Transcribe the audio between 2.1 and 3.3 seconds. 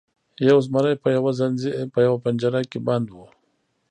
پنجره کې بند و.